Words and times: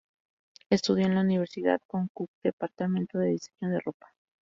Estudió 0.71 1.05
en 1.05 1.13
la 1.13 1.21
Universidad 1.21 1.79
Konkuk-Departamento 1.85 3.19
de 3.19 3.33
diseño 3.33 3.69
de 3.69 3.79
ropa. 3.81 4.11